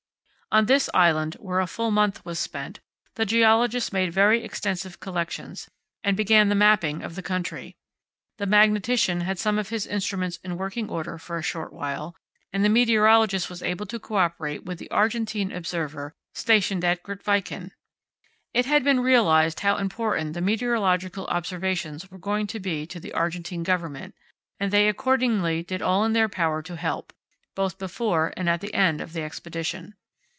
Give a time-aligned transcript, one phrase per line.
[0.53, 2.81] On this island, where a full month was spent,
[3.15, 5.69] the geologist made very extensive collections,
[6.03, 7.77] and began the mapping of the country;
[8.37, 12.17] the magnetician had some of his instruments in working order for a short while;
[12.51, 17.71] and the meteorologist was able to co operate with the Argentine observer stationed at Grytviken.
[18.53, 23.13] It had been realized how important the meteorological observations were going to be to the
[23.13, 24.13] Argentine Government,
[24.59, 27.13] and they accordingly did all in their power to help,
[27.55, 29.95] both before and at the end of the Expedition.